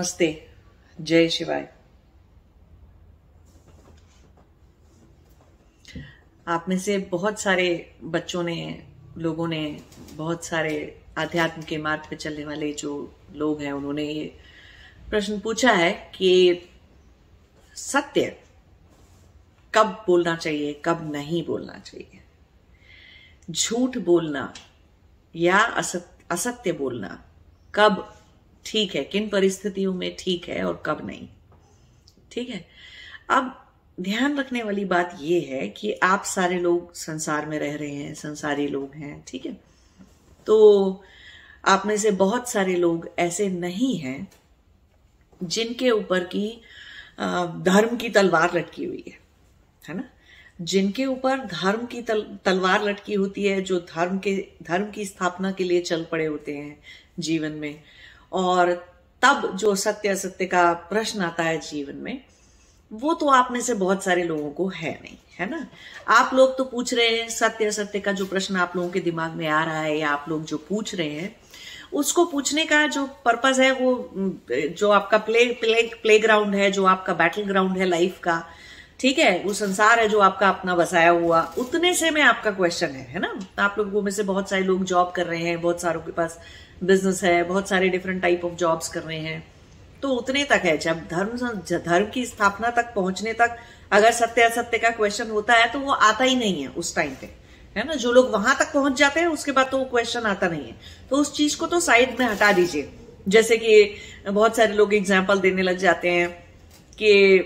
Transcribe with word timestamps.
नमस्ते। 0.00 0.48
जय 1.00 1.28
शिवाय। 1.28 1.74
आप 6.48 6.66
में 6.68 6.78
से 6.78 6.98
बहुत 6.98 7.40
सारे 7.40 7.96
बच्चों 8.02 8.42
ने, 8.42 8.88
लोगों 9.18 9.48
ने 9.48 9.80
बहुत 10.12 10.44
सारे 10.44 11.02
आध्यात्म 11.18 11.62
के 11.62 11.78
मार्ग 11.78 12.02
पर 12.02 12.16
चलने 12.16 12.44
वाले 12.44 12.72
जो 12.72 13.14
लोग 13.32 13.62
हैं, 13.62 13.72
उन्होंने 13.72 14.04
ये 14.04 14.38
प्रश्न 15.10 15.40
पूछा 15.40 15.72
है 15.72 16.12
कि 16.14 16.62
सत्य 17.74 18.40
कब 19.74 20.04
बोलना 20.06 20.36
चाहिए, 20.36 20.82
कब 20.84 21.12
नहीं 21.12 21.46
बोलना 21.46 21.78
चाहिए? 21.78 22.20
झूठ 23.50 23.98
बोलना 23.98 24.54
या 25.34 25.58
असत्य 25.58 26.24
असत्य 26.30 26.72
बोलना 26.72 27.24
कब 27.74 28.19
ठीक 28.64 28.94
है 28.94 29.04
किन 29.04 29.28
परिस्थितियों 29.28 29.94
में 29.94 30.14
ठीक 30.18 30.48
है 30.48 30.62
और 30.64 30.82
कब 30.86 31.06
नहीं। 31.06 31.28
ठीक 32.32 32.48
है? 32.48 32.64
अब 33.30 33.56
ध्यान 34.00 34.38
रखने 34.38 34.62
वाली 34.62 34.84
बात 34.84 35.16
यह 35.20 35.48
है 35.50 35.68
कि 35.68 35.92
आप 36.02 36.22
सारे 36.24 36.58
लोग 36.58 36.94
संसार 36.94 37.46
में 37.46 37.58
रह 37.58 37.74
रहे 37.76 37.94
हैं 37.94 38.14
संसारी 38.14 38.66
लोग 38.68 38.94
हैं 38.94 39.24
ठीक 39.28 39.46
है? 39.46 39.56
तो 40.46 41.02
आप 41.64 41.82
में 41.86 41.96
से 41.96 42.10
बहुत 42.10 42.48
सारे 42.48 42.76
लोग 42.76 43.08
ऐसे 43.18 43.48
नहीं 43.48 43.96
हैं 43.98 44.28
जिनके 45.42 45.90
ऊपर 45.90 46.24
की 46.24 46.48
धर्म 47.62 47.96
की 47.96 48.08
तलवार 48.08 48.56
लटकी 48.58 48.84
हुई 48.84 49.04
है 49.08 49.18
है 49.88 49.96
ना? 49.96 50.04
जिनके 50.60 51.04
ऊपर 51.06 51.38
धर्म 51.38 51.86
की 51.86 52.02
तल, 52.02 52.22
तलवार 52.44 52.84
लटकी 52.84 53.14
होती 53.14 53.44
है 53.44 53.60
जो 53.62 53.78
धर्म 53.80 54.18
के 54.18 54.36
धर्म 54.62 54.90
की 54.90 55.04
स्थापना 55.04 55.52
के 55.52 55.64
लिए 55.64 55.80
चल 55.80 56.04
पड़े 56.04 56.26
होते 56.26 56.56
हैं 56.56 56.78
जीवन 57.18 57.52
में। 57.52 57.82
और 58.32 58.72
तब 59.22 59.50
जो 59.56 59.74
सत्य 59.74 60.08
असत्य 60.08 60.46
का 60.46 60.72
प्रश्न 60.90 61.20
आता 61.20 61.42
है 61.42 61.58
जीवन 61.60 61.96
में, 61.96 62.20
वो 62.90 63.12
तो 63.14 63.28
आप 63.28 63.48
में 63.52 63.60
से 63.60 63.74
बहुत 63.74 64.04
सारे 64.04 64.22
लोगों 64.22 64.50
को 64.50 64.68
है 64.68 64.92
नहीं, 65.02 65.16
है 65.38 65.50
ना? 65.50 65.66
आप 66.08 66.34
लोग 66.34 66.56
तो 66.58 66.64
पूछ 66.64 66.94
रहे 66.94 67.08
हैं, 67.08 67.28
सत्य 67.28 67.66
असत्य 67.66 68.00
का 68.00 68.12
जो 68.12 68.26
प्रश्न 68.26 68.56
आप 68.56 68.72
लोगों 68.76 68.88
के 68.90 69.00
दिमाग 69.00 69.32
में 69.32 69.46
आ 69.48 69.62
रहा 69.64 69.80
है 69.80 69.98
या 69.98 70.10
आप 70.10 70.24
लोग 70.28 70.44
जो 70.44 70.56
पूछ 70.68 70.94
रहे 70.94 71.10
हैं, 71.10 71.34
उसको 71.92 72.24
पूछने 72.24 72.64
का 72.64 72.86
जो 72.86 73.04
पर्पज 73.24 73.60
है 73.60 73.70
वो, 73.72 74.10
जो 74.50 74.90
आपका 74.90 75.18
प्ले 75.18 75.44
प्ले 75.52 75.82
प्ले 76.02 76.18
ग्राउंड 76.18 76.54
है, 76.54 76.70
जो 76.70 76.84
आपका 76.86 77.14
बैटल 77.14 77.42
ग्राउंड 77.42 77.78
है 77.78 77.86
लाइफ 77.86 78.18
का, 78.18 78.42
ठीक 79.00 79.18
है? 79.18 79.42
वो 79.44 79.52
संसार 79.52 80.00
है 80.00 80.08
जो 80.08 80.20
आपका 80.20 80.48
अपना 80.48 80.74
बसाया 80.76 81.10
हुआ, 81.10 81.42
उतने 81.58 81.92
से 81.94 82.10
में 82.10 82.22
आपका 82.22 82.50
क्वेश्चन 82.50 82.86
है 82.86 83.04
है 83.04 83.20
ना? 83.20 83.34
आप 83.58 83.74
लोगों 83.78 84.02
में 84.02 84.10
से 84.12 84.22
बहुत 84.22 84.50
सारे 84.50 84.62
लोग 84.62 84.84
जॉब 84.84 85.12
कर 85.16 85.26
रहे 85.26 85.42
हैं, 85.42 85.60
बहुत 85.60 85.80
सारों 85.80 86.00
के 86.00 86.12
पास 86.12 86.38
बिज़नेस 86.82 87.22
है, 87.24 87.42
बहुत 87.44 87.68
सारे 87.68 87.88
डिफरेंट 87.88 88.20
टाइप 88.22 88.44
ऑफ़ 88.44 88.54
जॉब्स 88.54 88.88
कर 88.88 89.02
रहे 89.02 89.18
हैं। 89.18 89.42
तो 90.02 90.08
उतने 90.10 90.44
तक 90.44 90.62
है, 90.64 90.76
जब 90.78 91.00
धर्म 91.08 91.36
धर्म 91.78 92.06
की 92.10 92.24
स्थापना 92.26 92.70
तक 92.70 92.92
पहुँचने 92.94 93.32
तक 93.32 93.56
अगर 93.92 94.12
सत्य 94.12 94.42
असत्य 94.42 94.78
का 94.78 94.90
क्वेश्चन 94.90 95.30
होता 95.30 95.54
है 95.54 95.72
तो 95.72 95.78
वो 95.78 95.92
आता 95.92 96.24
ही 96.24 96.36
नहीं 96.36 96.62
है 96.62 96.68
उस 96.70 96.94
टाइम 96.96 97.14
पे। 97.20 97.26
है 97.76 97.86
ना? 97.86 97.94
जो 97.94 98.12
लोग 98.12 98.30
वहाँ 98.30 98.56
तक 98.58 98.72
पहुँच 98.72 98.98
जाते 98.98 99.20
हैं, 99.20 99.26
उसके 99.28 99.52
बाद 99.52 99.68
तो 99.70 99.78
वो 99.78 99.84
क्वेश्चन 99.86 100.26
आता 100.26 100.48
नहीं 100.48 100.64
है। 100.64 100.74
तो 101.10 101.16
उस 101.16 101.32
चीज़ 101.34 101.56
को 101.58 101.66
तो 101.66 101.80
साइड 101.80 102.18
में 102.20 102.26
हटा 102.26 102.52
दीजिए। 102.52 102.88
जैसे 103.28 103.56
कि 103.56 103.94
बहुत 104.28 104.56
सारे 104.56 104.74
लोग 104.74 104.94
एग्ज़ाम्पल 104.94 105.40
देने 105.40 105.62
लग 105.62 105.76
जाते 105.78 106.10
हैं 106.10 106.28
कि 106.98 107.40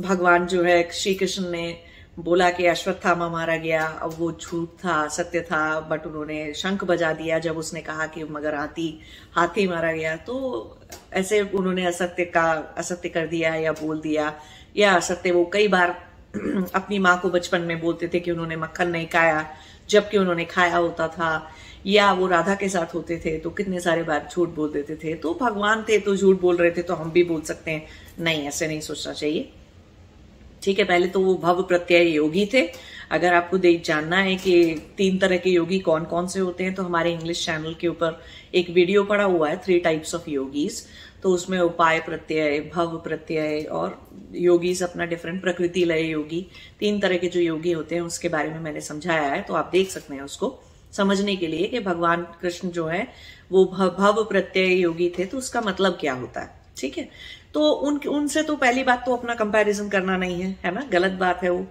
भगवान 0.00 0.46
जो 0.46 0.62
है, 0.62 0.90
श्री 0.92 1.14
कृष्ण 1.14 1.50
ने 1.50 1.76
बोला 2.20 2.50
कि 2.50 2.66
अश्वत्थामा 2.66 3.28
मारा 3.28 3.56
गया, 3.56 3.84
अब 3.86 4.14
वो 4.18 4.32
झूठ 4.32 4.68
था, 4.68 5.08
सत्य 5.08 5.40
था 5.40 5.80
बट 5.80 6.06
उन्होंने 6.06 6.52
शंख 6.54 6.84
बजा 6.84 7.12
दिया 7.12 7.38
जब 7.38 7.56
उसने 7.58 7.80
कहा 7.80 8.06
कि 8.06 8.24
मगर 8.24 8.54
हाथी 8.54 9.00
हाथी 9.32 9.66
मारा 9.68 9.92
गया। 9.92 10.16
तो 10.16 10.78
ऐसे 11.12 11.40
उन्होंने 11.40 11.86
असत्य 11.86 12.24
का, 12.24 12.74
असत्य 12.78 13.08
कर 13.08 13.26
दिया 13.26 13.54
या 13.54 13.72
बोल 13.72 14.00
दिया। 14.00 14.32
या 14.76 14.92
असत्य 14.92 15.30
वो 15.30 15.50
कई 15.52 15.68
बार 15.68 15.90
अपनी 16.74 16.98
माँ 16.98 17.18
को 17.20 17.30
बचपन 17.30 17.60
में 17.60 17.80
बोलते 17.80 18.08
थे 18.08 18.20
कि 18.20 18.30
उन्होंने 18.30 18.56
मक्खन 18.56 18.88
नहीं 18.88 19.06
खाया, 19.06 19.46
जबकि 19.90 20.18
उन्होंने 20.18 20.44
खाया 20.44 20.76
होता 20.76 21.08
था। 21.08 21.50
या 21.86 22.12
वो 22.12 22.26
राधा 22.26 22.54
के 22.54 22.68
साथ 22.68 22.94
होते 22.94 23.16
थे 23.24 23.38
तो 23.38 23.50
कितने 23.50 23.80
सारे 23.80 24.02
बार 24.02 24.28
झूठ 24.32 24.48
बोल 24.48 24.72
देते 24.72 24.96
थे। 24.96 25.14
तो 25.14 25.34
भगवान 25.34 25.82
थे 25.82 25.98
तो 25.98 26.16
झूठ 26.16 26.40
बोल 26.40 26.56
रहे 26.56 26.70
थे 26.70 26.82
तो 26.82 26.94
हम 26.94 27.10
भी 27.10 27.24
बोल 27.24 27.40
सकते 27.40 27.70
हैं। 27.70 27.86
नहीं, 28.18 28.48
ऐसे 28.48 28.66
नहीं 28.66 28.80
सोचना 28.80 29.12
चाहिए। 29.12 29.52
ठीक 30.62 30.78
है, 30.78 30.84
पहले 30.84 31.06
तो 31.08 31.20
वो 31.20 31.34
भव 31.34 31.62
प्रत्यय 31.62 32.08
योगी 32.08 32.46
थे। 32.54 32.60
अगर 33.10 33.34
आपको 33.34 33.58
देख 33.58 33.82
जानना 33.84 34.16
है 34.18 34.34
कि 34.36 34.52
तीन 34.96 35.18
तरह 35.18 35.36
के 35.36 35.50
योगी 35.50 35.78
कौन 35.80 36.04
कौन 36.04 36.26
से 36.26 36.40
होते 36.40 36.64
हैं 36.64 36.74
तो 36.74 36.82
हमारे 36.82 37.12
इंग्लिश 37.12 37.44
चैनल 37.46 37.74
के 37.80 37.88
ऊपर 37.88 38.20
एक 38.54 38.70
वीडियो 38.70 39.02
पड़ा 39.04 39.24
हुआ 39.24 39.48
है 39.48 39.56
थ्री 39.64 39.78
टाइप्स 39.80 40.14
ऑफ़ 40.14 40.30
योगीज 40.30 40.82
तो 41.22 41.30
उसमें 41.30 41.58
उपाय 41.58 41.98
प्रत्यय, 42.00 42.60
भव 42.74 42.96
प्रत्यय 42.98 43.60
और 43.62 44.00
योगीज 44.34 44.82
अपना 44.82 45.04
डिफरेंट 45.06 45.40
प्रकृति 45.42 45.84
लय 45.84 46.02
योगी। 46.02 46.46
तीन 46.80 46.98
तरह 47.00 47.16
के 47.16 47.28
जो 47.28 47.40
योगी 47.40 47.72
होते 47.72 47.94
हैं, 47.94 48.02
उसके 48.02 48.28
बारे 48.28 48.48
में 48.48 48.58
मैंने 48.60 48.80
समझाया 48.80 49.28
है 49.28 49.42
तो 49.42 49.54
आप 49.54 49.70
देख 49.72 49.90
सकते 49.90 50.14
हैं 50.14 50.22
उसको। 50.22 50.58
समझने 50.92 51.36
के 51.36 51.46
लिए 51.46 51.66
कि 51.66 51.80
भगवान 51.80 52.26
कृष्ण 52.40 52.68
जो 52.70 52.86
है, 52.86 53.06
वो 53.52 53.64
भव 53.98 54.24
प्रत्यय 54.24 54.74
योगी 54.74 55.12
थे 55.18 55.24
तो 55.26 55.38
उसका 55.38 55.60
मतलब 55.60 55.96
क्या 56.00 56.12
होता 56.14 56.40
है? 56.40 56.50
ठीक 56.76 56.98
है? 56.98 57.08
तो 57.54 57.70
उन, 57.70 57.96
उनसे 57.96 58.42
तो 58.42 58.56
पहली 58.56 58.82
बात 58.82 59.06
तो 59.06 59.16
अपना 59.16 59.34
कंपैरिजन 59.34 59.88
करना 59.88 60.16
नहीं 60.16 60.42
है 60.42 60.58
है 60.64 60.74
ना? 60.74 60.80
गलत 60.92 61.12
बात 61.12 61.42
है 61.42 61.50
वो। 61.50 61.66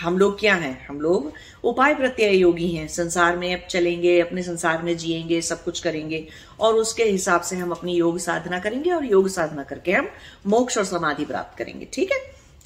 हम 0.00 0.18
लोग 0.18 0.40
क्या 0.40 0.54
हैं? 0.54 0.86
हम 0.86 1.00
लोग 1.00 1.32
उपाय 1.64 1.94
प्रत्यय 1.94 2.36
योगी 2.36 2.68
हैं। 2.68 2.88
संसार 2.88 3.36
में 3.36 3.54
अब 3.54 3.66
चलेंगे, 3.68 4.20
अपने 4.20 4.42
संसार 4.42 4.82
में 4.82 4.96
जिएँगे, 4.96 5.40
सब 5.40 5.64
कुछ 5.64 5.80
करेंगे 5.80 6.26
और 6.60 6.74
उसके 6.74 7.04
हिसाब 7.04 7.40
से 7.40 7.56
हम 7.56 7.70
अपनी 7.70 7.94
योग 7.94 8.18
साधना 8.18 8.58
करेंगे 8.58 8.90
और 8.90 9.04
योग 9.04 9.28
साधना 9.28 9.62
करके 9.62 9.92
हम 9.92 10.08
मोक्ष 10.46 10.78
और 10.78 10.84
समाधि 10.84 11.24
प्राप्त 11.24 11.58
करेंगे। 11.58 11.88
ठीक 11.92 12.12
है? 12.12 12.18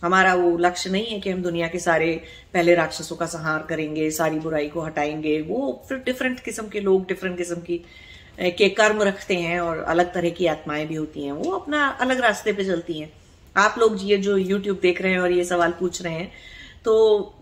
हमारा 0.04 0.34
वो 0.34 0.58
लक्ष्य 0.58 0.90
नहीं 0.90 1.06
है 1.06 1.20
कि 1.20 1.30
हम 1.30 1.42
दुनिया 1.42 1.68
के 1.68 1.78
सारे 1.78 2.24
पहले 2.54 2.74
राक्षसों 2.74 3.16
का 3.16 3.26
संहार 3.26 3.66
करेंगे, 3.68 4.10
सारी 4.10 4.38
बुराई 4.38 4.68
को 4.68 4.80
हटाएँगे। 4.80 5.42
वो 5.42 5.84
फिर 5.88 5.98
डिफरेंट 5.98 6.40
किस्म 6.40 6.68
के 6.68 6.80
लोग 6.80 7.08
डिफरेंट 7.08 7.36
किस्म 7.36 7.54
की 7.54 7.84
के 8.38 8.68
कर्म 8.70 9.02
रखते 9.02 9.34
हैं 9.36 9.58
और 9.60 9.78
अलग 9.84 10.12
तरह 10.14 10.30
की 10.30 10.46
आत्माएँ 10.46 10.86
भी 10.86 10.94
होती 10.94 11.24
हैं, 11.24 11.32
वो 11.32 11.50
अपना 11.52 11.86
अलग 12.00 12.20
रास्ते 12.20 12.52
पे 12.52 12.64
चलती 12.64 12.98
हैं। 12.98 13.10
आप 13.56 13.74
लोग 13.78 13.96
ये 14.02 14.16
जो 14.18 14.36
यूट्यूब 14.36 14.78
देख 14.82 15.02
रहे 15.02 15.12
हैं 15.12 15.20
और 15.20 15.32
ये 15.32 15.44
सवाल 15.44 15.70
पूछ 15.70 16.02
रहे 16.02 16.12
हैं 16.14 16.30
तो 16.84 16.94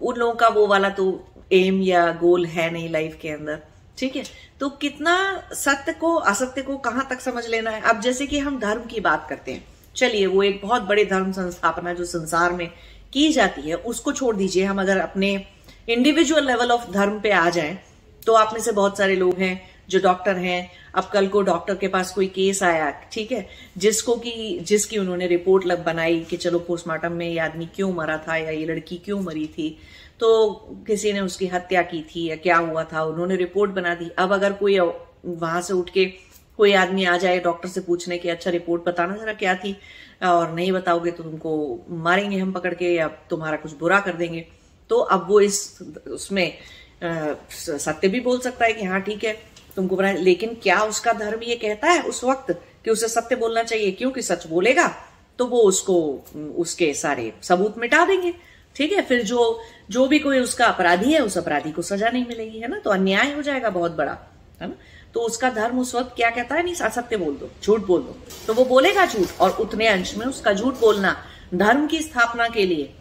उन 0.03 0.17
लोगों 0.17 0.35
का 0.35 0.49
वो 0.49 0.67
वाला 0.67 0.89
तो 0.91 1.05
एम 1.53 1.81
या 1.83 2.07
गोल 2.21 2.47
है 2.47 2.71
नहीं 2.73 2.89
लाइफ 2.91 3.19
के 3.23 3.29
अंदर, 3.29 3.59
ठीक 3.99 4.17
है? 4.17 4.23
तो 4.61 4.69
कितना 4.71 5.17
सत्य 5.55 5.93
को, 5.93 6.15
असत्य 6.15 6.63
को 6.63 6.77
कहाँ 6.79 7.07
तक 7.11 7.21
समझ 7.21 7.47
लेना 7.47 7.71
है? 7.71 7.81
अब 7.81 8.01
जैसे 8.01 8.27
कि 8.27 8.39
हम 8.39 8.59
धर्म 8.61 8.85
की 8.85 9.01
बात 9.01 9.27
करते 9.29 9.53
हैं, 9.53 9.65
चलिए 9.97 10.27
वो 10.27 10.43
एक 10.43 10.61
बहुत 10.63 10.83
बड़े 10.83 11.05
धर्म 11.05 11.31
संस्थापना 11.33 11.93
जो 11.93 12.05
संसार 12.07 12.53
में 12.53 12.69
की 13.13 13.31
जाती 13.33 13.69
है, 13.69 13.75
उसको 13.75 14.13
छोड़ 14.13 14.35
दीजिए। 14.37 14.65
हम 14.65 14.81
अगर 14.81 14.99
अपने 14.99 15.35
इंडिविजुअल 15.89 16.47
लेवल 16.47 16.71
ऑफ़ 16.71 16.91
धर्म 16.93 17.21
पे 17.21 17.31
आ 17.31 17.49
जाएँ 17.51 17.79
तो 18.23 18.35
आप 18.35 18.51
में 18.53 18.61
से 18.61 18.73
बहुत 18.73 18.99
सारे 18.99 19.17
लोग 19.17 19.39
हैं 19.39 19.55
जो 19.91 19.99
डॉक्टर 19.99 20.37
हैं, 20.37 20.71
अब 20.95 21.09
कल 21.13 21.27
को 21.29 21.43
डॉक्टर 21.43 21.75
के 21.75 21.89
पास 21.89 22.11
कोई 22.11 22.27
केस 22.29 22.63
आया, 22.63 22.91
ठीक 23.13 23.33
है? 23.33 23.47
जिसको 23.77 24.17
कि, 24.17 24.59
जिसकी 24.63 24.99
उन्होंने 24.99 25.27
रिपोर्ट 25.27 25.67
लग 25.67 25.85
बनाई 25.85 26.21
कि 26.21 26.37
चलो 26.37 26.59
पोस्टमार्टम 26.59 27.13
में 27.13 27.29
ये 27.29 27.39
आदमी 27.39 27.67
क्यों 27.77 27.93
मरा 27.95 28.17
था 28.19 28.37
या 28.37 28.51
ये 28.51 28.65
लड़की 28.67 28.97
क्यों 28.97 29.21
मरी 29.21 29.47
थी? 29.49 29.77
तो 30.21 30.55
किसी 30.87 31.13
ने 31.13 31.21
उसकी 31.21 31.47
हत्या 31.47 31.83
की 31.83 32.03
थी 32.05 32.29
या 32.29 32.37
क्या 32.37 32.57
हुआ 32.57 32.85
था? 32.85 33.03
उन्होंने 33.03 33.37
रिपोर्ट 33.37 33.71
बना 33.71 33.95
दी। 33.95 34.11
अब 34.19 34.33
अगर 34.33 34.53
कोई 34.53 34.79
वहाँ 34.79 35.61
से 35.63 35.75
उठ 35.75 35.91
के 35.91 36.05
कोई 36.59 36.73
आदमी 36.73 37.05
आ 37.05 37.17
जाए 37.17 37.39
डॉक्टर 37.41 37.69
से 37.69 37.81
पूछने 37.81 38.19
की 38.19 38.29
अच्छा 38.29 38.51
रिपोर्ट 38.51 38.85
बताना 38.87 39.17
जरा 39.17 39.33
क्या 39.33 39.55
थी? 39.55 39.77
और 40.23 40.53
नहीं 40.53 40.71
बताओगे 40.73 41.11
तो 41.11 41.23
तुमको 41.23 41.87
मारेंगे 41.89 42.39
हम 42.39 42.53
पकड़ 42.53 42.73
के 42.75 42.95
या 42.95 43.09
तुम्हारा 43.31 43.57
कुछ 43.57 43.73
बुरा 43.79 43.99
कर 44.01 44.13
देंगे। 44.13 44.47
तो 44.91 44.99
अब 44.99 45.27
वो 45.29 45.41
इस, 45.41 45.79
उसमें 46.09 46.53
सत्य 47.03 48.09
भी 48.09 48.21
बोल 48.21 48.39
सकता 48.41 48.65
है 48.65 48.73
कि 48.73 48.85
हाँ 48.85 49.01
ठीक 49.01 49.25
है। 49.25 49.33
तुमको 49.77 49.97
बना 49.97 50.13
लेकिन 50.13 50.55
क्या 50.63 50.81
उसका 50.83 51.13
धर्म 51.13 51.43
ये 51.43 51.57
कहता 51.57 51.89
है 51.89 52.03
उस 52.03 52.23
वक्त 52.25 52.53
कि 52.85 52.91
उसे 52.91 53.09
सत्य 53.09 53.37
बोलना 53.37 53.63
चाहिए? 53.63 53.91
क्योंकि 53.91 54.23
सच 54.23 54.47
बोलेगा 54.47 54.87
तो 55.39 55.47
वो 55.47 55.61
उसको, 55.63 55.97
उसके 56.57 56.93
सारे 56.95 57.33
सबूत 57.43 57.79
मिटा 57.79 58.05
देंगे। 58.05 58.35
ठीक 58.77 58.93
है, 58.93 59.03
फिर 59.03 59.23
जो 59.23 59.61
जो 59.91 60.07
भी 60.07 60.19
कोई 60.19 60.39
उसका 60.39 60.67
अपराधी 60.67 61.13
है, 61.13 61.21
उस 61.21 61.37
अपराधी 61.39 61.71
को 61.73 61.83
सजा 61.83 62.09
नहीं 62.09 62.27
मिलेगी, 62.27 62.59
है 62.59 62.69
ना? 62.69 62.79
तो 62.79 62.91
अन्याय 62.91 63.33
हो 63.33 63.43
जाएगा 63.43 63.71
बहुत 63.71 63.93
बड़ा, 63.93 64.17
है 64.61 64.69
ना? 64.69 64.75
तो 65.15 65.21
उसका 65.21 65.51
धर्म 65.51 65.79
उस 65.79 65.95
वक्त 65.95 66.15
क्या 66.17 66.31
कहता 66.31 66.55
है? 66.55 66.63
नहीं 66.63 66.75
असत्य 66.75 67.17
बोल 67.17 67.35
दो, 67.35 67.51
झूठ 67.63 67.81
बोल 67.81 68.01
दो। 68.01 68.17
तो 68.47 68.55
वो 68.55 68.65
बोलेगा 68.65 69.07
झूठ, 69.07 69.29
और 69.41 69.51
उतने 69.61 69.87
अंश 69.89 70.15
में 70.17 70.27
उसका 70.27 70.53
झूठ 70.53 70.81
बोलना 70.81 71.17
धर्म 71.55 71.87
की 71.87 72.01
स्थापना 72.01 72.49
के 72.49 72.67
लिए 72.67 72.93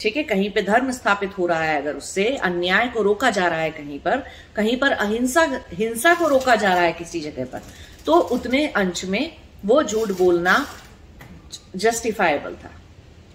ठीक 0.00 0.16
है, 0.16 0.22
कहीं 0.22 0.50
पे 0.50 0.62
धर्म 0.62 0.90
स्थापित 0.90 1.38
हो 1.38 1.46
रहा 1.46 1.62
है 1.62 1.82
अगर 1.82 1.94
उससे, 1.94 2.36
अन्याय 2.36 2.88
को 2.88 3.02
रोका 3.02 3.30
जा 3.30 3.46
रहा 3.48 3.58
है 3.58 3.70
कहीं 3.70 3.98
पर 3.98 4.24
कहीं 4.56 4.76
पर 4.76 4.90
अहिंसा, 4.90 5.60
हिंसा 5.72 6.14
को 6.14 6.28
रोका 6.28 6.56
जा 6.56 6.74
रहा 6.74 6.82
है 6.82 6.92
किसी 6.92 7.20
जगह 7.20 7.44
पर 7.44 7.62
तो 8.06 8.12
उतने 8.12 8.66
अंश 8.66 9.04
में 9.04 9.36
वो 9.64 9.82
झूठ 9.82 10.08
बोलना 10.10 10.66
जस्टिफाइबल 11.76 12.54
था। 12.64 12.70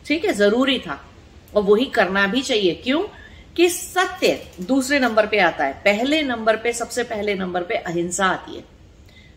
ठीक 0.05 0.25
है, 0.25 0.33
ज़रूरी 0.33 0.79
था। 0.79 1.05
और 1.55 1.63
वही 1.63 1.85
करना 1.85 2.27
भी 2.27 2.41
चाहिए। 2.41 2.75
क्यों? 2.75 3.03
कि 3.55 3.69
सत्य 3.69 4.51
दूसरे 4.61 4.99
नंबर 4.99 5.27
पे 5.27 5.39
आता 5.39 5.65
है। 5.65 5.73
पहले 5.73 6.23
नंबर 6.23 6.57
पे, 6.57 6.73
सबसे 6.73 7.03
पहले 7.03 7.35
नंबर 7.35 7.63
पे 7.63 7.75
अहिंसा 7.75 8.25
आती 8.25 8.55
है। 8.55 8.63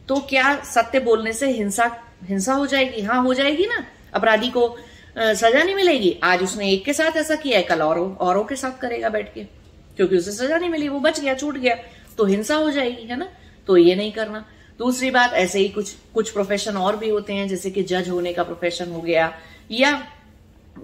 तो 0.08 0.20
क्या 0.20 0.64
सत्य 0.64 1.00
बोलने 1.00 1.32
से 1.32 1.50
हिंसा 1.50 2.02
हिंसा 2.24 2.54
हो 2.54 2.66
जाएगी? 2.66 3.02
हाँ 3.02 3.22
हो 3.22 3.34
जाएगी 3.34 3.66
ना। 3.66 3.86
अपराधी 4.14 4.50
को 4.50 4.76
सजा 5.16 5.62
नहीं 5.62 5.74
मिलेगी। 5.74 6.20
आज 6.22 6.42
उसने 6.42 6.70
एक 6.70 6.84
के 6.84 6.92
साथ 6.92 7.16
ऐसा 7.16 7.34
किया 7.34 7.58
है, 7.58 7.64
कल 7.64 7.80
औरों 7.80 8.14
औरों 8.16 8.44
के 8.44 8.56
साथ 8.56 8.80
करेगा 8.80 9.08
बैठ 9.08 9.34
के। 9.34 9.44
क्योंकि 9.96 10.16
उसे 10.16 10.32
सजा 10.32 10.58
नहीं 10.58 10.70
मिली, 10.70 10.88
वो 10.88 11.00
बच 11.00 11.20
गया, 11.20 11.34
छूट 11.34 11.56
गया। 11.56 11.76
तो 12.18 12.24
हिंसा 12.24 12.56
हो 12.56 12.70
जाएगी, 12.70 13.06
है 13.06 13.16
ना? 13.16 13.28
तो 13.66 13.76
ये 13.76 13.94
नहीं 13.94 14.12
करना। 14.12 14.44
दूसरी 14.78 15.10
बात, 15.10 15.32
ऐसे 15.32 15.58
ही 15.58 15.68
कुछ 15.68 15.94
कुछ 16.14 16.30
प्रोफेशन 16.30 16.76
और 16.76 16.96
भी 16.96 17.08
होते 17.08 17.32
हैं, 17.32 17.48
जैसे 17.48 17.70
कि 17.70 17.82
जज 17.82 18.08
होने 18.08 18.32
का 18.32 18.42
प्रोफेशन 18.42 18.92
हो 18.92 19.00
गया, 19.00 19.32
या 19.70 20.06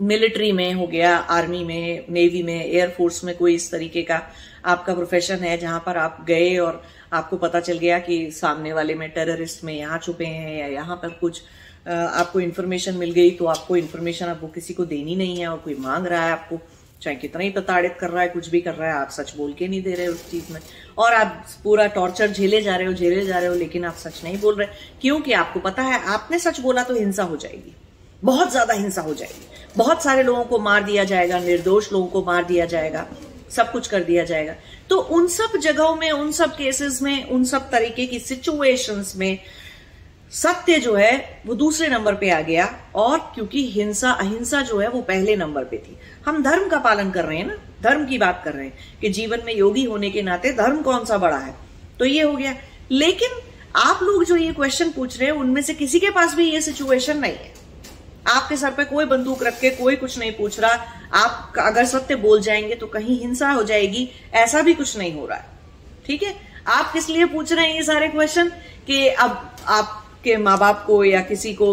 मिलिट्री 0.00 0.52
में 0.52 0.72
हो 0.72 0.86
गया 0.86 1.16
आर्मी 1.16 1.64
में 1.64 2.04
नेवी 2.10 2.42
में 2.42 2.64
एयरफोर्स 2.64 3.24
में 3.24 3.36
कोई 3.36 3.54
इस 3.54 3.70
तरीके 3.70 4.02
का 4.02 4.20
आपका 4.64 4.94
प्रोफेशन 4.94 5.36
है, 5.36 5.58
जहाँ 5.58 5.82
पर 5.86 5.96
आप 5.96 6.24
गए 6.28 6.56
और 6.56 6.82
आपको 7.12 7.36
पता 7.36 7.60
चल 7.60 7.78
गया 7.78 7.98
कि 7.98 8.30
सामने 8.30 8.72
वाले 8.72 8.94
में 8.94 9.10
टेररिस्ट 9.10 9.64
में 9.64 9.74
यहाँ 9.74 9.98
छुपे 9.98 10.26
हैं 10.26 10.58
या 10.60 10.66
यहाँ 10.66 10.96
पर 10.96 11.08
कुछ 11.08 11.42
आपको 11.86 12.40
इन्फॉर्मेशन 12.40 12.94
मिल 12.94 13.10
गई 13.10 13.30
तो 13.30 13.46
आपको 13.46 13.76
इन्फॉर्मेशन 13.76 14.26
आपको 14.26 14.46
किसी 14.48 14.74
को 14.74 14.84
देनी 14.84 15.16
नहीं 15.16 15.38
है 15.38 15.48
और 15.48 15.58
कोई 15.58 15.74
मांग 15.74 16.06
रहा 16.06 16.24
है 16.24 16.32
आपको, 16.32 16.58
चाहे 17.02 17.16
कितना 17.16 17.42
ही 17.42 17.50
प्रताड़ित 17.50 17.96
कर 18.00 18.10
रहा 18.10 18.22
है, 18.22 18.28
कुछ 18.28 18.48
भी 18.48 18.60
कर 18.60 18.74
रहा 18.74 18.88
है, 18.88 18.94
आप 18.94 19.10
सच 19.10 19.34
बोल 19.36 19.52
के 19.52 19.68
नहीं 19.68 19.82
दे 19.82 19.94
रहे 19.94 20.06
उस 20.06 20.30
चीज़ 20.30 20.52
में। 20.52 20.60
और 20.98 21.14
आप 21.14 21.44
पूरा 21.64 21.86
टॉर्चर 21.86 22.32
झेले 22.32 22.60
जा 22.62 22.76
रहे 22.76 22.86
हो, 22.86 22.92
झेले 22.92 23.24
जा 23.26 23.38
रहे 23.38 23.48
हो, 23.48 23.54
लेकिन 23.54 23.84
आप 23.84 23.94
सच 23.94 24.20
नहीं 24.24 24.38
बोल 24.38 24.54
रहे। 24.54 24.68
क्योंकि 25.00 25.32
आपको 25.32 25.60
पता 25.60 25.82
है, 25.82 26.02
आपने 26.06 26.38
सच 26.38 26.60
बोला 26.60 26.82
तो 26.82 26.94
हिंसा 26.94 27.22
हो 27.22 27.36
जाएगी। 27.36 27.74
बहुत 28.22 28.50
ज़्यादा 28.50 28.74
हिंसा 28.74 29.02
हो 29.02 29.14
जाएगी। 29.14 29.46
बहुत 29.76 30.02
सारे 30.02 30.22
लोगों 30.22 30.44
को 30.44 30.58
मार 30.58 30.82
दिया 30.82 31.04
जाएगा, 31.04 31.38
निर्दोष 31.38 31.92
लोगों 31.92 32.06
को 32.06 32.24
मार 32.24 32.44
दिया 32.44 32.66
जाएगा, 32.66 33.06
सब 33.50 33.72
कुछ 33.72 33.86
कर 33.88 34.04
दिया 34.04 34.24
जाएगा। 34.24 34.54
तो 34.90 34.98
उन 34.98 35.26
सब 35.28 35.56
जगहों 35.56 35.94
में, 35.96 36.10
उन 36.10 36.32
सब 36.32 36.56
केसेस 36.56 37.02
में, 37.02 37.24
उन 37.24 37.44
सब 37.44 37.70
तरीके 37.70 38.06
की 38.06 38.18
सिचुएशंस 38.18 39.12
में 39.16 39.38
सत्य 40.32 40.78
जो 40.78 40.94
है, 40.94 41.42
वो 41.46 41.54
दूसरे 41.54 41.88
नंबर 41.88 42.14
पे 42.14 42.30
आ 42.30 42.40
गया 42.40 42.80
और 42.94 43.18
क्योंकि 43.18 43.70
हिंसा, 43.70 44.10
अहिंसा 44.10 44.60
जो 44.60 44.78
है, 44.78 44.88
वो 44.88 45.02
पहले 45.02 45.36
नंबर 45.36 45.64
पे 45.64 45.76
थी। 45.76 45.98
हम 46.26 46.42
धर्म 46.42 46.68
का 46.68 46.78
पालन 46.78 47.10
कर 47.10 47.24
रहे 47.24 47.38
हैं 47.38 47.46
ना? 47.46 47.58
धर्म 47.82 48.06
की 48.06 48.18
बात 48.18 48.42
कर 48.44 48.52
रहे 48.52 48.64
हैं 48.64 48.78
कि 49.00 49.08
जीवन 49.08 49.42
में 49.46 49.56
योगी 49.56 49.84
होने 49.84 50.10
के 50.10 50.22
नाते 50.22 50.52
धर्म 50.52 50.82
कौन 50.82 51.04
सा 51.04 51.18
बड़ा 51.18 51.38
है? 51.38 51.54
तो 51.98 52.04
ये 52.04 52.22
हो 52.22 52.32
गया। 52.32 52.56
लेकिन 52.90 53.28
आप 53.76 53.98
लोग 54.02 54.24
जो 54.24 54.36
ये 54.36 54.52
क्वेश्चन 54.52 54.90
पूछ 54.90 55.20
रहे 55.20 55.30
हैं, 55.30 55.36
उनमें 55.36 55.62
से 55.62 55.74
किसी 55.74 56.00
के 56.00 56.10
पास 56.10 56.34
भी 56.34 56.52
ये 56.52 56.60
सिचुएशन 56.60 57.18
नहीं 57.18 57.34
है। 57.34 57.54
आपके 58.26 58.56
सर 58.56 58.70
पे 58.70 58.84
कोई 58.84 59.04
बंदूक 59.04 59.42
रख 59.42 59.60
के 59.60 59.70
कोई 59.70 59.96
कुछ 59.96 60.18
नहीं 60.18 60.32
पूछ 60.32 60.60
रहा। 60.60 60.72
आप 61.14 61.52
अगर 61.58 61.84
सत्य 61.84 62.14
बोल 62.14 62.40
जाएँगे 62.40 62.74
तो 62.74 62.86
कहीं 62.86 63.20
हिंसा 63.20 63.50
हो 63.50 63.62
जाएगी, 63.62 64.10
ऐसा 64.34 64.62
भी 64.62 64.74
कुछ 64.74 64.98
नहीं 64.98 65.14
हो 65.14 65.26
रहा 65.26 65.38
है। 65.38 65.46
ठीक 66.06 66.22
है? 66.22 66.36
आप 66.66 66.92
किस 66.92 67.08
लिए 67.08 67.24
पूछ 67.24 67.52
रहे 67.52 67.66
हैं 67.66 67.74
ये 67.74 67.82
सारे 67.82 68.08
क्वेश्चन 68.08 68.48
कि 68.86 69.08
अब 69.08 69.48
आपके 70.22 70.36
माँ 70.36 70.58
बाप 70.58 70.84
को 70.86 71.04
या 71.04 71.20
किसी 71.20 71.52
को, 71.54 71.68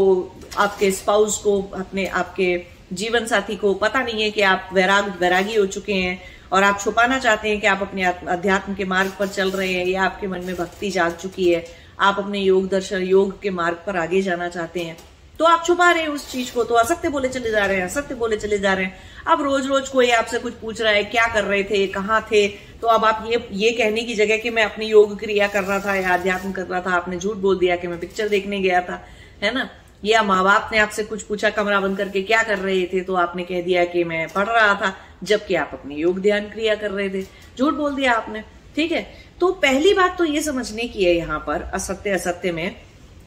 आपके 0.57 0.89
स्पाउस 0.91 1.37
को, 1.37 1.61
अपने, 1.61 2.05
आपके 2.07 2.47
जीवन 2.93 3.25
साथी 3.25 3.55
को 3.55 3.73
पता 3.73 4.01
नहीं 4.03 4.21
है 4.23 4.29
कि 4.31 4.41
आप 4.41 4.69
वैराग, 4.73 5.09
वैरागी 5.21 5.55
हो 5.55 5.65
चुके 5.65 5.93
हैं 5.93 6.17
और 6.51 6.63
आप 6.63 6.79
छुपाना 6.81 7.19
चाहते 7.19 7.49
हैं 7.49 7.59
कि 7.61 7.67
आप 7.67 7.81
अपने 7.81 8.03
अध्यात्म 8.03 8.73
के 8.73 8.85
मार्ग 8.85 9.11
पर 9.19 9.27
चल 9.27 9.51
रहे 9.51 9.73
हैं 9.73 9.85
या 9.85 10.03
आपके 10.03 10.27
मन 10.27 10.45
में 10.45 10.55
भक्ति 10.55 10.89
जाग 10.89 11.11
चुकी 11.11 11.51
है, 11.51 11.63
आप 11.99 12.15
अपने 12.19 12.39
योग 12.39 12.69
दर्शन, 12.69 13.03
योग 13.03 13.41
के 13.41 13.49
मार्ग 13.49 13.83
पर 13.87 13.97
आगे 13.97 14.21
जाना 14.21 14.49
चाहते 14.49 14.79
हैं। 14.79 14.97
तो 15.39 15.45
आप 15.45 15.63
छुपा 15.65 15.89
रहे 15.91 16.01
हैं 16.03 16.09
उस 16.09 16.31
चीज़ 16.31 16.51
को 16.53 16.63
तो 16.63 16.75
असत्य 16.75 17.09
बोले 17.09 17.27
चले 17.29 17.51
जा 17.51 17.65
रहे 17.65 17.77
हैं, 17.77 17.83
असत्य 17.83 18.15
बोले 18.15 18.37
चले 18.37 18.57
जा 18.59 18.73
रहे 18.73 18.85
हैं। 18.85 18.97
अब 19.27 19.41
रोज 19.41 19.67
रोज 19.67 19.89
कोई 19.89 20.09
आपसे 20.11 20.39
कुछ 20.39 20.53
पूछ 20.53 20.81
रहा 20.81 20.91
है, 20.93 21.03
क्या 21.05 21.27
कर 21.33 21.43
रहे 21.43 21.63
थे, 21.63 21.85
कहाँ 21.87 22.21
थे 22.31 22.47
तो 22.81 22.87
अब 22.87 23.05
आप 23.05 23.23
ये 23.27 23.47
ये 23.53 23.71
कहने 23.71 24.01
की 24.03 24.15
जगह 24.15 24.37
कि 24.37 24.49
मैं 24.49 24.63
अपनी 24.63 24.85
योग 24.85 25.17
क्रिया 25.19 25.47
कर 25.47 25.63
रहा 25.63 25.79
था, 25.79 25.95
या 25.95 26.13
अध्यात्म 26.13 26.51
कर 26.51 26.65
रहा 26.65 26.81
था, 26.81 26.91
आपने 26.91 27.17
झूठ 27.17 27.37
बोल 27.37 27.57
दिया 27.59 27.75
कि 27.75 27.87
मैं 27.87 27.99
पिक्चर 27.99 28.29
देखने 28.29 28.59
गया 28.59 28.81
था, 28.81 29.01
है 29.43 29.53
ना? 29.53 29.69
या 30.05 30.23
माँ 30.23 30.43
बाप 30.43 30.69
ने 30.73 30.77
आपसे 30.79 31.03
कुछ 31.03 31.23
पूछा 31.23 31.49
कमरा 31.49 31.79
बंद 31.79 31.97
करके, 31.97 32.21
क्या 32.23 32.43
कर 32.43 32.59
रहे 32.59 32.85
थे 32.93 33.01
तो 33.01 33.15
आपने 33.17 33.43
कह 33.43 33.61
दिया 33.61 33.85
कि 33.85 34.03
मैं 34.03 34.27
पढ़ 34.29 34.47
रहा 34.47 34.73
था, 34.75 34.95
जबकि 35.23 35.55
आप 35.55 35.69
अपनी 35.73 35.95
योग 35.95 36.19
ध्यान 36.21 36.49
क्रिया 36.49 36.75
कर 36.75 36.91
रहे 36.91 37.09
थे। 37.09 37.23
झूठ 37.57 37.73
बोल 37.73 37.95
दिया 37.95 38.13
आपने, 38.13 38.43
ठीक 38.75 38.91
है? 38.91 39.05
तो 39.39 39.51
पहली 39.63 39.93
बात 39.93 40.17
तो 40.17 40.25
ये 40.25 40.41
समझने 40.41 40.87
की 40.87 41.03
है 41.03 41.15
यहाँ 41.15 41.39
पर 41.39 41.69
असत्य 41.73 42.09
असत्य 42.11 42.51
में, 42.51 42.75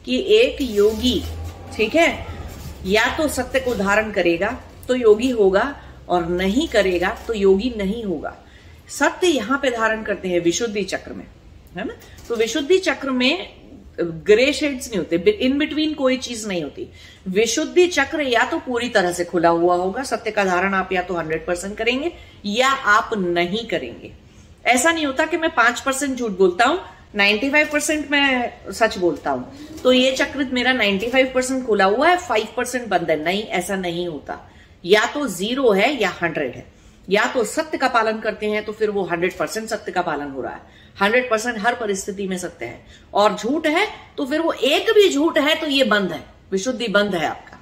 कि 0.05 0.25
एक 0.35 0.57
योगी 0.61 1.21
ठीक 1.75 1.95
है? 1.95 2.25
या 2.85 3.05
तो 3.17 3.27
सत्य 3.29 3.59
को 3.59 3.73
धारण 3.75 4.11
करेगा 4.11 4.57
तो 4.87 4.95
योगी 4.95 5.29
होगा, 5.31 5.75
और 6.09 6.25
नहीं 6.27 6.67
करेगा 6.67 7.09
तो 7.27 7.33
योगी 7.33 7.73
नहीं 7.77 8.03
होगा। 8.03 8.35
सत्य 8.89 9.27
यहाँ 9.27 9.59
पे 9.61 9.69
धारण 9.71 10.03
करते 10.03 10.29
हैं 10.29 10.39
विशुद्धि 10.41 10.83
चक्र 10.85 11.13
में, 11.13 11.25
है 11.77 11.85
ना? 11.85 11.93
तो 12.27 12.35
विशुद्धि 12.35 12.77
चक्र 12.79 13.11
में 13.11 13.63
ग्रे 13.99 14.51
शेड्स 14.53 14.87
नहीं 14.89 14.97
होते 14.97 15.15
इन 15.39 15.57
बिटवीन 15.57 15.93
कोई 15.93 16.17
चीज़ 16.17 16.47
नहीं 16.47 16.63
होती। 16.63 16.87
विशुद्धि 17.29 17.85
चक्र 17.87 18.21
या 18.21 18.43
तो 18.45 18.59
पूरी 18.59 18.89
तरह 18.89 19.11
से 19.13 19.25
खुला 19.25 19.49
हुआ 19.49 19.75
होगा, 19.75 20.03
सत्य 20.03 20.31
का 20.31 20.43
धारण 20.45 20.73
आप 20.73 20.93
या 20.93 21.01
तो 21.01 21.15
हंड्रेड 21.15 21.45
परसेंट 21.47 21.77
करेंगे, 21.77 22.11
या 22.45 22.69
आप 22.69 23.09
नहीं 23.17 23.65
करेंगे। 23.67 24.11
ऐसा 24.65 24.91
नहीं 24.91 25.05
होता 25.05 25.25
कि 25.25 25.37
मैं 25.37 25.49
पाँच 25.55 25.79
परसेंट 25.79 26.17
झूठ 26.17 26.31
बोलता 26.31 26.65
हूँ 26.65 26.79
95 27.15 27.71
परसेंट 27.71 28.11
मैं 28.11 28.53
सच 28.71 28.97
बोलता 28.97 29.31
हूँ। 29.31 29.77
तो 29.83 29.91
ये 29.93 30.11
चक्र 30.11 30.47
मेरा 30.53 30.73
95 30.73 31.33
परसेंट 31.33 31.65
खुला 31.67 31.85
हुआ 31.85 32.09
है 32.09 32.17
5 32.17 32.47
परसेंट 32.57 32.87
बंद 32.87 33.11
है। 33.11 33.23
नहीं, 33.23 33.43
ऐसा 33.43 33.75
नहीं 33.75 34.07
होता। 34.07 34.39
या 34.85 35.05
तो 35.05 35.27
ज़ीरो 35.27 35.71
है 35.71 36.01
या 36.01 36.13
हंड्रेड 36.21 36.55
है। 36.55 36.65
या 37.09 37.25
तो 37.25 37.43
सत्य 37.43 37.77
का 37.77 37.87
पालन 37.87 38.19
करते 38.19 38.49
हैं 38.49 38.65
तो 38.65 38.71
फिर 38.71 38.89
वो 38.89 39.03
हंड्रेड 39.03 39.37
परसेंट 39.37 39.69
सत्य 39.69 39.91
का 39.91 40.01
पालन 40.01 40.31
हो 40.31 40.41
रहा 40.41 40.53
है। 40.53 40.61
हंड्रेड 41.01 41.29
परसेंट 41.29 41.57
हर 41.59 41.75
परिस्थिति 41.75 42.27
में 42.27 42.37
सत्य 42.37 42.65
है। 42.65 42.85
और 43.13 43.35
झूठ 43.35 43.67
है 43.67 43.87
तो 44.17 44.25
फिर 44.25 44.41
वो 44.41 44.51
एक 44.51 44.89
भी 44.89 45.09
झूठ 45.09 45.37
है 45.37 45.55
तो 45.55 45.67
ये 45.67 45.83
बंद 45.83 46.11
है। 46.11 46.23
विशुद्धि 46.51 46.87
बंद 46.87 47.15
है 47.15 47.25
आपका। 47.25 47.59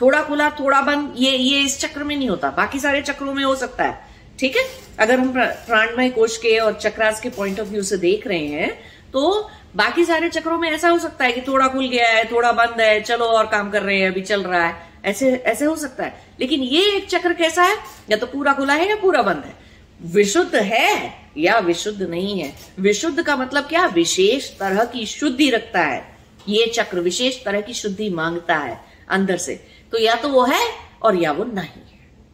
थोड़ा 0.00 0.22
खुला, 0.22 0.50
थोड़ा 0.50 0.80
बंद, 0.80 1.14
ये 1.16 1.30
ये 1.30 1.60
इस 1.60 1.80
चक्र 1.80 2.04
में 2.04 2.16
नहीं 2.16 2.28
होता। 2.28 2.50
बाकी 2.50 2.78
सारे 2.78 3.02
चक्रों 3.02 3.34
में 3.34 3.44
हो 3.44 3.54
सकता 3.56 3.84
है। 3.84 4.11
ठीक 4.38 4.56
है? 4.56 4.64
अगर 4.98 5.18
हम 5.18 5.32
प्राणमय 5.42 6.10
कोश 6.10 6.36
के 6.36 6.58
और 6.58 6.72
चक्रास 6.72 7.20
के 7.20 7.28
पॉइंट 7.28 7.60
ऑफ़ 7.60 7.68
व्यू 7.68 7.82
से 7.82 7.96
देख 7.96 8.26
रहे 8.26 8.46
हैं 8.46 8.80
तो 9.12 9.50
बाकी 9.76 10.04
सारे 10.04 10.28
चक्रों 10.28 10.58
में 10.58 10.70
ऐसा 10.70 10.88
हो 10.88 10.98
सकता 10.98 11.24
है 11.24 11.32
कि 11.32 11.40
थोड़ा 11.40 11.68
खुल 11.68 11.88
गया 11.88 12.08
है, 12.08 12.24
थोड़ा 12.24 12.52
बंद 12.52 12.80
है, 12.80 13.00
चलो 13.00 13.24
और 13.24 13.46
काम 13.46 13.70
कर 13.70 13.82
रहे 13.82 14.00
हैं, 14.00 14.10
अभी 14.10 14.20
चल 14.20 14.42
रहा 14.42 14.66
है। 14.66 14.92
ऐसे 15.04 15.32
ऐसे 15.32 15.64
हो 15.64 15.76
सकता 15.76 16.04
है। 16.04 16.22
लेकिन 16.40 16.60
ये 16.60 16.96
एक 16.96 17.08
चक्र 17.08 17.32
कैसा 17.32 17.62
है? 17.62 17.76
या 18.10 18.16
तो 18.16 18.26
पूरा 18.26 18.52
खुला 18.52 18.74
है 18.74 18.88
या 18.88 18.96
पूरा 18.96 19.22
बंद 19.22 19.42
है। 19.46 19.54
विशुद्ध 20.02 20.54
है 20.54 21.14
या 21.38 21.58
विशुद्ध 21.58 22.02
नहीं 22.02 22.40
है? 22.40 22.52
विशुद्ध 22.80 23.22
का 23.22 23.36
मतलब 23.36 23.64
क्या? 23.64 23.86
विशेष 23.86 24.58
तरह 24.58 24.84
की 24.84 25.06
शुद्धि 25.06 25.50
रखता 25.50 25.80
है। 25.80 26.16
ये 26.48 26.66
चक्र 26.66 27.00
विशेष 27.00 27.44
तरह 27.44 27.60
की 27.60 27.72
शुद्धि 27.72 28.10
माँगता 28.10 28.56
है 28.56 28.80
अंदर 29.08 29.36
से। 29.36 29.66
तो 29.92 29.98
या 29.98 30.14
तो 30.14 30.28
वो 30.28 30.44
है 30.44 30.70
और 31.02 31.16
या 31.16 31.32
वो 31.32 31.44
नहीं। 31.44 31.91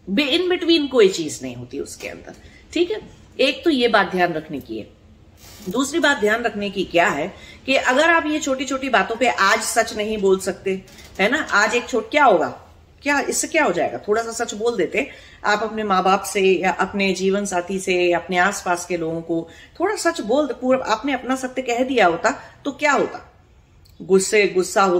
इन 0.09 0.49
बिटवीन 0.49 0.87
कोई 0.87 1.09
चीज़ 1.09 1.39
नहीं 1.43 1.57
होती 1.57 1.81
उसके 1.81 2.09
अंदर। 2.09 2.35
ठीक 2.73 2.91
है? 2.91 3.01
एक 3.41 3.65
तो 3.65 3.71
ये 3.71 3.89
बात 3.89 4.11
ध्यान 4.11 4.33
रखने 4.33 4.61
की 4.61 4.79
है। 4.79 4.87
दूसरी 5.69 6.01
बात 6.01 6.17
ध्यान 6.17 6.43
रखने 6.43 6.71
की 6.71 6.85
क्या 6.85 7.09
है 7.09 7.35
कि 7.67 7.75
अगर 7.75 8.11
आप 8.11 8.27
ये 8.27 8.39
छोटी 8.39 8.65
छोटी 8.65 8.89
बातों 8.89 9.17
पे 9.17 9.29
आज 9.29 9.61
सच 9.61 9.97
नहीं 9.97 10.19
बोल 10.19 10.39
सकते, 10.39 10.83
है 11.21 11.31
ना? 11.31 11.39
आज 11.39 11.75
एक 11.75 11.89
छोट 11.89 12.11
क्या 12.11 12.25
होगा? 12.25 12.49
क्या 13.03 13.21
इससे 13.21 13.49
क्या 13.49 13.65
हो 13.65 13.73
जाएगा? 13.73 13.99
थोड़ा 13.99 14.23
सा 14.23 14.45
सच 14.45 14.55
बोल 14.55 14.77
देते, 14.77 15.09
आप 15.45 15.63
अपने 15.63 15.83
माँ 15.83 16.03
बाप 16.05 16.23
से 16.23 16.41
या 16.41 16.71
अपने 16.71 17.13
जीवन 17.13 17.45
साथी 17.45 17.79
से 17.79 17.95
या 17.95 18.19
अपने 18.19 18.39
आसपास 18.39 18.87
के 18.87 18.97
लोगों 18.97 19.21
को 19.21 19.49
थोड़ा 19.81 19.97
सच 19.97 20.21
बोल 20.21 20.47
पूरा 20.47 20.79
आपने 20.79 21.13
अपना 21.13 21.37
सत्य 21.37 21.63
कह 21.63 21.83
दिया 21.83 22.07
होता 22.07 22.31
तो 22.65 22.73
क्या 22.73 22.93
होता? 22.93 23.25
गुस्से, 24.03 24.47
गुस्सा 24.47 24.83
हो 24.83 24.97